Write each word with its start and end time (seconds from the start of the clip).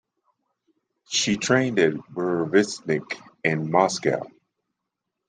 She 1.09 1.37
trained 1.37 1.77
at 1.77 1.93
Burevestnik 1.93 3.21
in 3.43 3.69
Moscow. 3.69 4.23